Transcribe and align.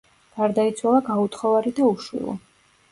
გარდაიცვალა 0.37 1.03
გაუთხოვარი 1.11 1.77
და 1.83 1.87
უშვილო. 1.93 2.37